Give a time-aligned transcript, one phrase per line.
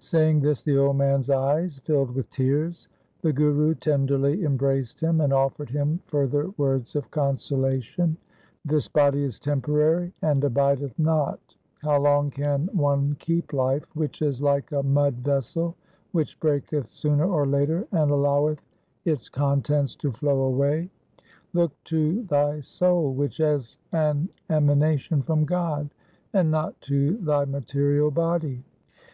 [0.00, 2.88] Saying this, the old man's eyes filled with tears.
[3.22, 8.18] The Guru tenderly embraced him, and offered him further words of consolation
[8.66, 11.40] —'This body is temporary and abideth not.
[11.80, 15.74] How long can one keep life, which is like a mud vessel
[16.10, 18.60] which breaketh sooner or later and alloweth
[19.06, 20.90] its contents to flow away?
[21.54, 25.88] Look to thy soul, which is an emanation from God,
[26.34, 28.62] and not to thy material body.'